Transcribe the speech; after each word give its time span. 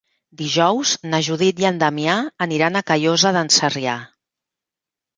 Dijous 0.39 0.93
na 1.11 1.19
Judit 1.27 1.61
i 1.65 1.69
en 1.71 1.79
Damià 1.85 2.17
aniran 2.49 2.83
a 2.83 2.85
Callosa 2.91 3.37
d'en 3.39 3.55
Sarrià. 3.61 3.99